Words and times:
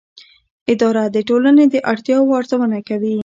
اداره 0.71 1.03
د 1.15 1.17
ټولنې 1.29 1.65
د 1.73 1.75
اړتیاوو 1.91 2.35
ارزونه 2.39 2.77
کوي. 2.87 3.15